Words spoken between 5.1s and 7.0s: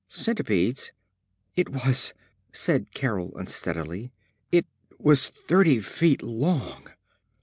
thirty feet long!"